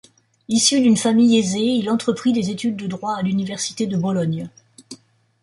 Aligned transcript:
Issu 0.47 0.81
d'une 0.81 0.97
famille 0.97 1.37
aisée, 1.37 1.59
il 1.61 1.87
entreprit 1.87 2.33
des 2.33 2.49
études 2.49 2.75
de 2.75 2.87
droit 2.87 3.13
à 3.13 3.21
l'université 3.21 3.85
de 3.85 3.95
Bologne. 3.97 4.49